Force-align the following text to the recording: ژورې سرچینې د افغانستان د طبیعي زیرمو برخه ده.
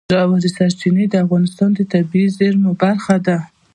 ژورې 0.31 0.49
سرچینې 0.57 1.05
د 1.09 1.15
افغانستان 1.25 1.69
د 1.75 1.79
طبیعي 1.91 2.27
زیرمو 2.37 2.71
برخه 2.81 3.15
ده. 3.25 3.37